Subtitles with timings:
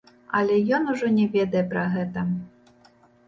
[0.37, 2.23] Але ён ужо не ведае пра гэта.